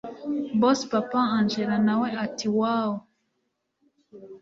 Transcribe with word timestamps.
boss 0.59 0.79
papa 0.93 1.21
angella 1.37 1.77
nawe 1.87 2.07
ati 2.25 2.47
wooww 2.57 2.91